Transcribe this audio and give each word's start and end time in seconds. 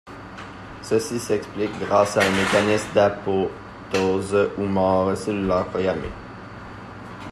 Ceci 0.81 1.19
s'explique 1.19 1.77
grâce 1.79 2.17
un 2.17 2.27
mécanisme 2.31 2.91
d'apoptose 2.95 4.49
ou 4.57 4.63
mort 4.63 5.15
cellulaire 5.15 5.67
programmée. 5.67 6.09